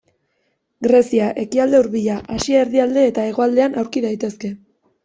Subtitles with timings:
[0.87, 4.57] Grezia, Ekialde Hurbila, Asia erdialde eta hegoaldean aurki daitezke.